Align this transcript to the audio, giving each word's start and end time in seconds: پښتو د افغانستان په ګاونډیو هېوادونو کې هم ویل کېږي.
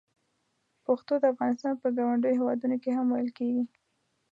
پښتو 0.85 1.13
د 1.19 1.23
افغانستان 1.33 1.73
په 1.81 1.87
ګاونډیو 1.97 2.37
هېوادونو 2.39 2.75
کې 2.83 2.91
هم 2.97 3.07
ویل 3.09 3.29
کېږي. 3.37 3.63